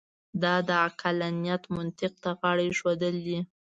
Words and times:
دا 0.43 0.53
د 0.67 0.69
عقلانیت 0.87 1.63
منطق 1.75 2.13
ته 2.23 2.29
غاړه 2.39 2.63
اېښودل 2.67 3.15
دي. 3.27 3.39